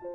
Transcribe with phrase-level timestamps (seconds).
[0.00, 0.08] Halo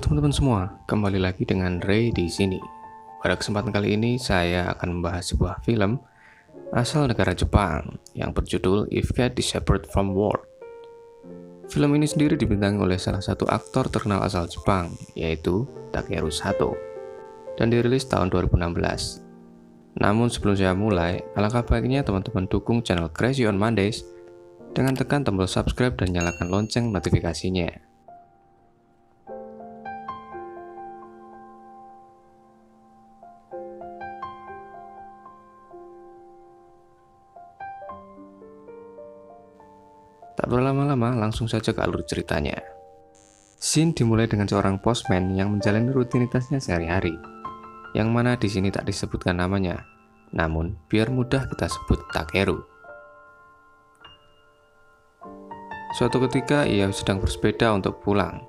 [0.00, 2.56] teman-teman semua, kembali lagi dengan Ray di sini.
[3.20, 6.00] Pada kesempatan kali ini saya akan membahas sebuah film
[6.72, 10.40] asal negara Jepang yang berjudul If Cat is Separate from World.
[11.68, 16.72] Film ini sendiri dibintangi oleh salah satu aktor terkenal asal Jepang, yaitu Takeru Sato,
[17.60, 19.27] dan dirilis tahun 2016.
[19.98, 24.06] Namun sebelum saya mulai, alangkah baiknya teman-teman dukung channel Crazy on Mondays
[24.70, 27.66] dengan tekan tombol subscribe dan nyalakan lonceng notifikasinya.
[40.38, 42.54] Tak berlama-lama, langsung saja ke alur ceritanya.
[43.58, 47.18] Scene dimulai dengan seorang postman yang menjalani rutinitasnya sehari-hari,
[47.98, 49.82] yang mana di sini tak disebutkan namanya,
[50.30, 52.62] namun biar mudah kita sebut Takeru.
[55.98, 58.46] Suatu ketika ia sedang bersepeda untuk pulang.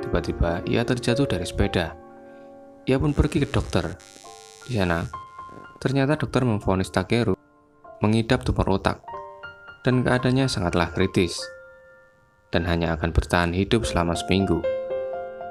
[0.00, 1.92] Tiba-tiba ia terjatuh dari sepeda.
[2.88, 3.92] Ia pun pergi ke dokter.
[4.64, 5.04] Di sana,
[5.76, 7.36] ternyata dokter memvonis Takeru
[8.00, 9.04] mengidap tumor otak
[9.84, 11.44] dan keadaannya sangatlah kritis
[12.56, 14.64] dan hanya akan bertahan hidup selama seminggu.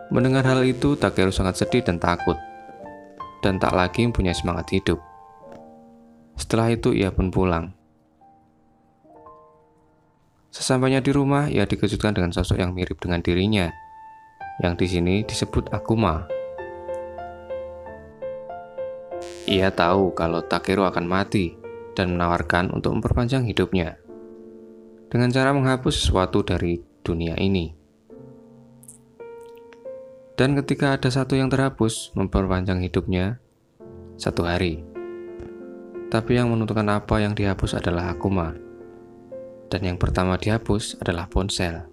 [0.09, 2.39] Mendengar hal itu, Takeru sangat sedih dan takut
[3.45, 4.97] dan tak lagi mempunyai semangat hidup.
[6.33, 7.69] Setelah itu ia pun pulang.
[10.49, 13.69] Sesampainya di rumah, ia dikejutkan dengan sosok yang mirip dengan dirinya,
[14.65, 16.25] yang di sini disebut Akuma.
[19.45, 21.53] Ia tahu kalau Takeru akan mati
[21.93, 24.01] dan menawarkan untuk memperpanjang hidupnya
[25.05, 27.84] dengan cara menghapus sesuatu dari dunia ini.
[30.35, 33.39] Dan ketika ada satu yang terhapus, memperpanjang hidupnya
[34.19, 34.83] satu hari.
[36.11, 38.51] Tapi yang menentukan apa yang dihapus adalah Akuma.
[39.71, 41.87] Dan yang pertama dihapus adalah ponsel.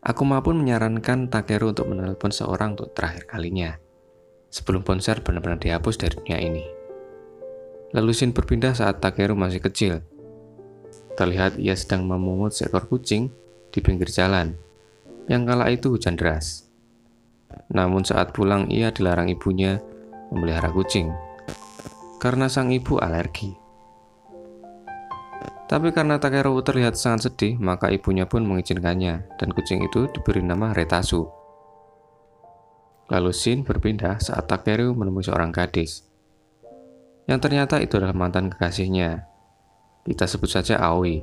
[0.00, 3.76] Akuma pun menyarankan Takeru untuk menelpon seorang untuk terakhir kalinya
[4.48, 6.64] sebelum ponsel benar-benar dihapus dari dunia ini.
[7.92, 10.15] Lalu Shin berpindah saat Takeru masih kecil.
[11.16, 13.32] Terlihat ia sedang memungut seekor kucing
[13.72, 14.52] di pinggir jalan,
[15.26, 16.68] yang kala itu hujan deras.
[17.72, 19.80] Namun saat pulang ia dilarang ibunya
[20.28, 21.10] memelihara kucing,
[22.20, 23.56] karena sang ibu alergi.
[25.66, 30.70] Tapi karena Takeru terlihat sangat sedih, maka ibunya pun mengizinkannya, dan kucing itu diberi nama
[30.70, 31.26] Retasu.
[33.10, 36.06] Lalu Shin berpindah saat Takeru menemui seorang gadis.
[37.26, 39.26] Yang ternyata itu adalah mantan kekasihnya.
[40.06, 41.18] Kita sebut saja Aoi.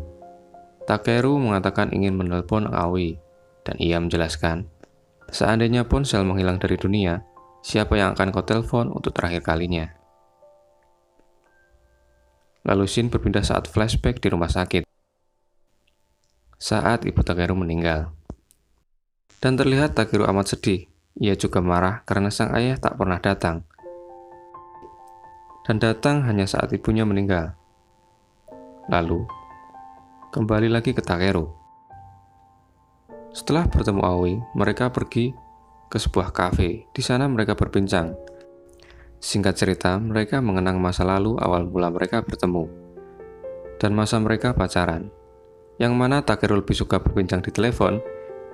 [0.84, 3.16] Takeru mengatakan ingin menelpon Aoi,
[3.64, 4.68] dan ia menjelaskan,
[5.32, 7.24] seandainya ponsel menghilang dari dunia,
[7.64, 9.88] siapa yang akan kau telepon untuk terakhir kalinya?
[12.68, 14.84] Lalu Shin berpindah saat flashback di rumah sakit.
[16.60, 18.12] Saat ibu Takeru meninggal.
[19.40, 23.62] Dan terlihat Takeru amat sedih ia juga marah karena sang ayah tak pernah datang.
[25.64, 27.54] Dan datang hanya saat ibunya meninggal.
[28.92, 29.24] Lalu,
[30.36, 31.48] kembali lagi ke Takeru.
[33.32, 35.32] Setelah bertemu Aoi, mereka pergi
[35.88, 36.92] ke sebuah kafe.
[36.92, 38.12] Di sana mereka berbincang.
[39.24, 42.68] Singkat cerita, mereka mengenang masa lalu awal mula mereka bertemu.
[43.80, 45.08] Dan masa mereka pacaran.
[45.80, 48.04] Yang mana Takeru lebih suka berbincang di telepon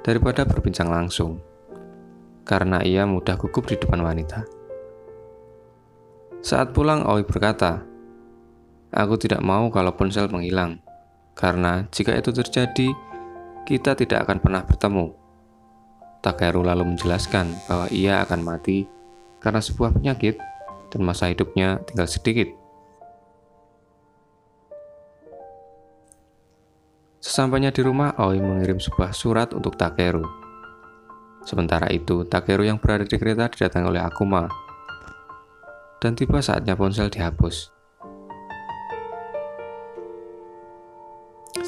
[0.06, 1.42] daripada berbincang langsung
[2.50, 4.42] karena ia mudah gugup di depan wanita.
[6.42, 7.89] Saat pulang, Aoi berkata,
[8.90, 10.82] Aku tidak mau kalau ponsel menghilang,
[11.38, 12.90] karena jika itu terjadi,
[13.70, 15.14] kita tidak akan pernah bertemu.
[16.26, 18.90] Takeru lalu menjelaskan bahwa ia akan mati
[19.40, 20.42] karena sebuah penyakit
[20.90, 22.50] dan masa hidupnya tinggal sedikit.
[27.22, 30.26] Sesampainya di rumah, Aoi mengirim sebuah surat untuk Takeru.
[31.46, 34.50] Sementara itu, Takeru yang berada di kereta didatangi oleh Akuma.
[36.02, 37.79] Dan tiba saatnya ponsel dihapus.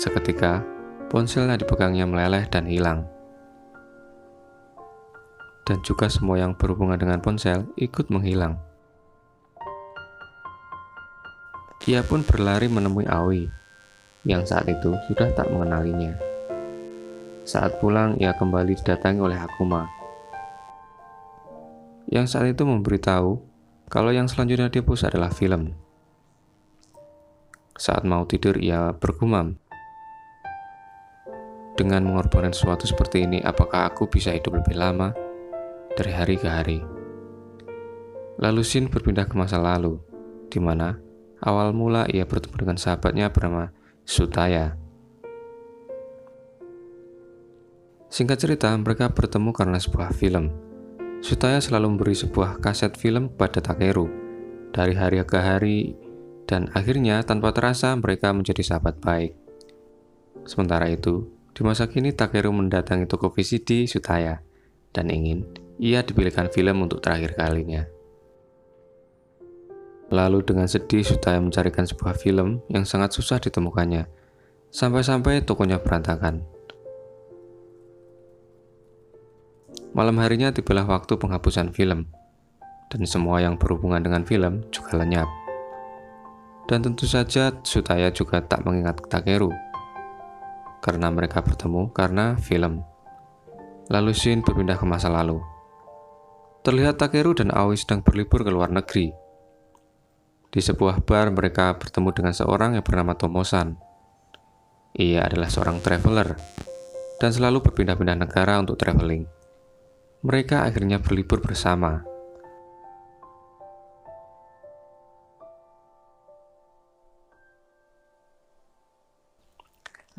[0.02, 0.66] Seketika,
[1.14, 3.06] ponselnya dipegangnya meleleh dan hilang.
[5.62, 8.58] Dan juga semua yang berhubungan dengan ponsel ikut menghilang.
[11.86, 13.46] Ia pun berlari menemui Aoi,
[14.26, 16.18] yang saat itu sudah tak mengenalinya.
[17.46, 19.86] Saat pulang, ia kembali didatangi oleh Akuma.
[22.10, 23.38] Yang saat itu memberitahu
[23.86, 25.78] kalau yang selanjutnya dihapus adalah film.
[27.78, 29.62] Saat mau tidur, ia bergumam.
[31.80, 35.16] Dengan mengorbankan sesuatu seperti ini, apakah aku bisa hidup lebih lama
[35.96, 36.80] dari hari ke hari?
[38.42, 40.02] Lalu Shin berpindah ke masa lalu,
[40.52, 41.00] di mana
[41.42, 43.72] awal mula ia bertemu dengan sahabatnya bernama
[44.04, 44.76] Sutaya.
[48.12, 50.52] Singkat cerita, mereka bertemu karena sebuah film.
[51.24, 54.10] Sutaya selalu memberi sebuah kaset film kepada Takeru.
[54.76, 55.96] Dari hari ke hari,
[56.44, 59.32] dan akhirnya tanpa terasa mereka menjadi sahabat baik.
[60.44, 64.40] Sementara itu, di masa kini Takeru mendatangi toko VCD Sutaya
[64.96, 65.44] dan ingin
[65.82, 67.84] ia dipilihkan film untuk terakhir kalinya.
[70.12, 74.08] Lalu dengan sedih Sutaya mencarikan sebuah film yang sangat susah ditemukannya,
[74.68, 76.44] sampai-sampai tokonya berantakan.
[79.96, 82.12] Malam harinya tibalah waktu penghapusan film,
[82.92, 85.28] dan semua yang berhubungan dengan film juga lenyap.
[86.68, 89.71] Dan tentu saja Sutaya juga tak mengingat Takeru
[90.82, 92.82] karena mereka bertemu karena film.
[93.88, 95.40] Lalu Shin berpindah ke masa lalu.
[96.66, 99.14] Terlihat Takeru dan Aoi sedang berlibur ke luar negeri.
[100.52, 103.80] Di sebuah bar mereka bertemu dengan seorang yang bernama Tomosan.
[105.00, 106.36] Ia adalah seorang traveler
[107.24, 109.24] dan selalu berpindah-pindah negara untuk traveling.
[110.22, 112.11] Mereka akhirnya berlibur bersama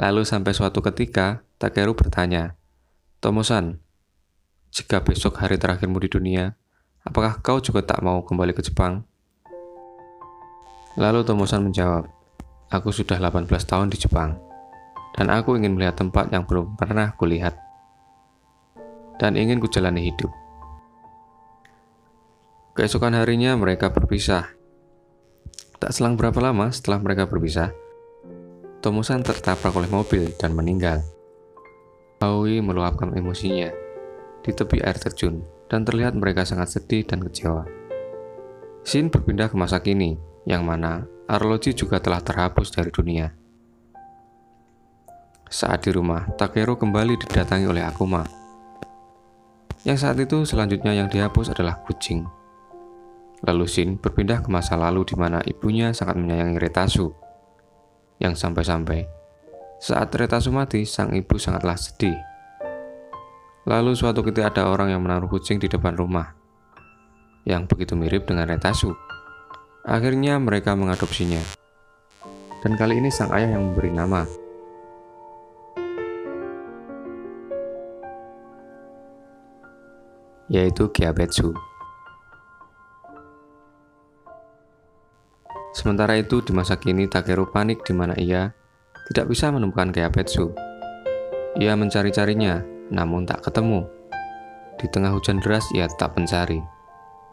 [0.03, 2.59] Lalu sampai suatu ketika, Takeru bertanya,
[3.23, 3.79] Tomosan,
[4.75, 6.59] jika besok hari terakhirmu di dunia,
[7.07, 9.07] apakah kau juga tak mau kembali ke Jepang?
[10.99, 12.11] Lalu Tomosan menjawab,
[12.67, 14.43] aku sudah 18 tahun di Jepang,
[15.15, 17.55] dan aku ingin melihat tempat yang belum pernah kulihat,
[19.23, 20.35] dan ingin kujalani hidup.
[22.75, 24.51] Keesokan harinya mereka berpisah.
[25.79, 27.71] Tak selang berapa lama setelah mereka berpisah,
[28.83, 31.07] Tomusan tertabrak oleh mobil dan meninggal.
[32.19, 33.71] Aoi meluapkan emosinya
[34.43, 35.39] di tepi air terjun
[35.71, 37.63] dan terlihat mereka sangat sedih dan kecewa.
[38.83, 40.19] Shin berpindah ke masa kini,
[40.51, 43.31] yang mana arloji juga telah terhapus dari dunia.
[45.47, 48.27] Saat di rumah, Takeru kembali didatangi oleh Akuma.
[49.87, 52.27] Yang saat itu selanjutnya yang dihapus adalah kucing.
[53.47, 57.22] Lalu Shin berpindah ke masa lalu di mana ibunya sangat menyayangi Retasu
[58.23, 59.23] yang sampai-sampai
[59.83, 62.15] saat Retasu mati, sang ibu sangatlah sedih.
[63.67, 66.39] Lalu suatu ketika ada orang yang menaruh kucing di depan rumah,
[67.43, 68.95] yang begitu mirip dengan Retasu.
[69.83, 71.43] Akhirnya mereka mengadopsinya.
[72.63, 74.23] Dan kali ini sang ayah yang memberi nama.
[80.47, 81.72] Yaitu Gyabetsu.
[85.83, 88.55] Sementara itu, di masa kini Takeru panik di mana ia
[89.11, 90.55] tidak bisa menemukan Keiabetsu.
[91.59, 92.63] Ia mencari-carinya,
[92.95, 93.91] namun tak ketemu.
[94.79, 96.63] Di tengah hujan deras, ia tak mencari,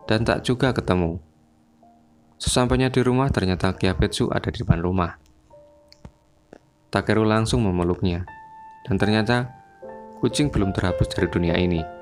[0.10, 1.22] dan tak juga ketemu.
[2.42, 5.13] Sesampainya di rumah, ternyata Keiabetsu ada di depan rumah.
[6.90, 8.25] Takeru langsung memeluknya,
[8.90, 9.45] dan ternyata
[10.25, 11.99] kucing belum terhapus dari dunia ini.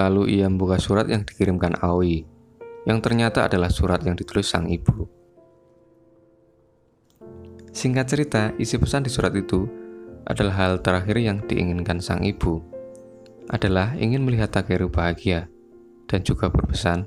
[0.00, 2.24] Lalu ia membuka surat yang dikirimkan Aoi,
[2.88, 5.04] yang ternyata adalah surat yang ditulis sang ibu.
[7.68, 9.68] Singkat cerita, isi pesan di surat itu
[10.24, 12.64] adalah hal terakhir yang diinginkan sang ibu,
[13.52, 15.52] adalah ingin melihat Takeru bahagia,
[16.08, 17.04] dan juga berpesan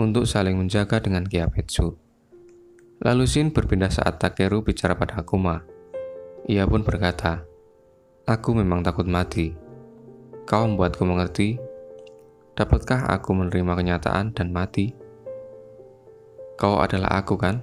[0.00, 2.00] untuk saling menjaga dengan Gyapetsu.
[3.04, 5.60] Lalu Shin berpindah saat Takeru bicara pada Akuma.
[6.48, 7.44] Ia pun berkata,
[8.24, 9.52] Aku memang takut mati.
[10.48, 11.58] Kau membuatku mengerti
[12.56, 14.88] Dapatkah aku menerima kenyataan dan mati?
[16.56, 17.60] Kau adalah aku, kan?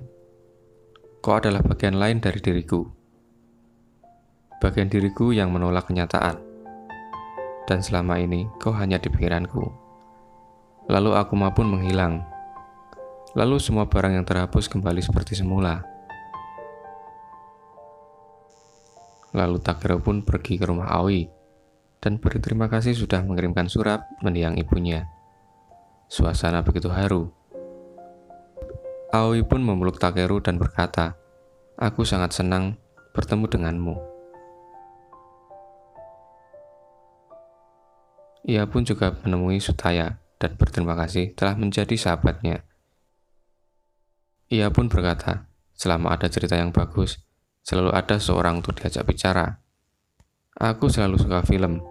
[1.18, 2.86] Kau adalah bagian lain dari diriku.
[4.62, 6.38] Bagian diriku yang menolak kenyataan.
[7.66, 9.66] Dan selama ini kau hanya di pikiranku.
[10.86, 12.22] Lalu aku pun menghilang.
[13.34, 15.82] Lalu semua barang yang terhapus kembali seperti semula.
[19.34, 21.43] Lalu Takero pun pergi ke rumah Aoi
[22.04, 25.08] dan berterima kasih sudah mengirimkan surat mendiang ibunya.
[26.12, 27.32] Suasana begitu haru.
[29.16, 31.16] Aoi pun memeluk Takeru dan berkata,
[31.80, 32.76] Aku sangat senang
[33.16, 33.96] bertemu denganmu.
[38.52, 42.68] Ia pun juga menemui Sutaya dan berterima kasih telah menjadi sahabatnya.
[44.52, 47.24] Ia pun berkata, selama ada cerita yang bagus,
[47.64, 49.64] selalu ada seorang untuk diajak bicara.
[50.60, 51.82] Aku selalu suka film,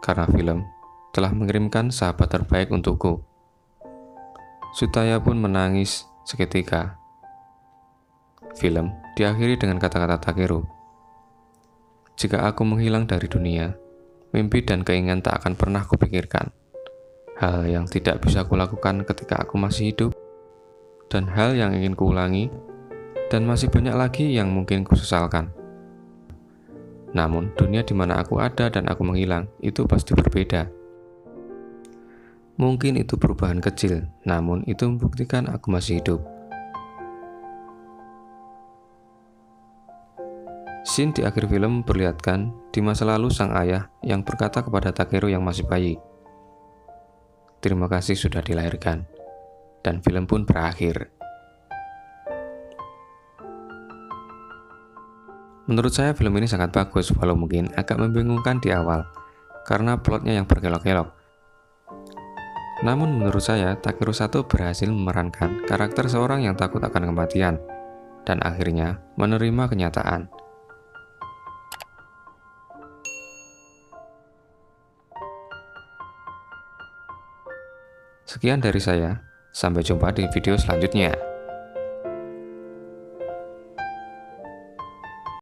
[0.00, 0.64] karena film
[1.12, 3.20] telah mengirimkan sahabat terbaik untukku.
[4.74, 6.96] Sutaya pun menangis seketika.
[8.54, 10.62] Film diakhiri dengan kata-kata Takeru.
[12.14, 13.74] Jika aku menghilang dari dunia,
[14.30, 16.52] mimpi dan keinginan tak akan pernah kupikirkan.
[17.40, 20.12] Hal yang tidak bisa kulakukan ketika aku masih hidup,
[21.08, 22.52] dan hal yang ingin kuulangi,
[23.32, 25.59] dan masih banyak lagi yang mungkin kusesalkan.
[27.10, 30.70] Namun, dunia di mana aku ada dan aku menghilang itu pasti berbeda.
[32.60, 36.20] Mungkin itu perubahan kecil, namun itu membuktikan aku masih hidup.
[40.84, 45.44] Scene di akhir film perlihatkan di masa lalu sang ayah yang berkata kepada Takeru yang
[45.44, 45.96] masih bayi,
[47.60, 49.04] Terima kasih sudah dilahirkan.
[49.84, 51.12] Dan film pun berakhir.
[55.70, 59.06] Menurut saya film ini sangat bagus walau mungkin agak membingungkan di awal
[59.62, 61.14] karena plotnya yang berkelok-kelok.
[62.82, 67.62] Namun menurut saya Takeru Sato berhasil memerankan karakter seorang yang takut akan kematian
[68.26, 70.26] dan akhirnya menerima kenyataan
[78.26, 79.18] Sekian dari saya,
[79.50, 81.10] sampai jumpa di video selanjutnya.